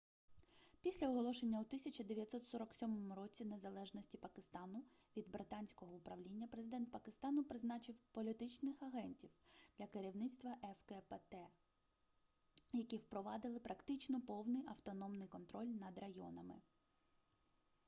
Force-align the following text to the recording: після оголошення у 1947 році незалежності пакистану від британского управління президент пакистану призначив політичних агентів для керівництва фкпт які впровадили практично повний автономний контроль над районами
після 0.81 1.09
оголошення 1.09 1.57
у 1.57 1.61
1947 1.61 3.13
році 3.13 3.45
незалежності 3.45 4.17
пакистану 4.17 4.83
від 5.17 5.29
британского 5.31 5.95
управління 5.95 6.47
президент 6.51 6.91
пакистану 6.91 7.43
призначив 7.43 7.99
політичних 8.11 8.83
агентів 8.83 9.29
для 9.77 9.87
керівництва 9.87 10.55
фкпт 10.73 11.35
які 12.73 12.97
впровадили 12.97 13.59
практично 13.59 14.21
повний 14.21 14.65
автономний 14.67 15.27
контроль 15.27 15.65
над 15.79 15.97
районами 15.97 16.53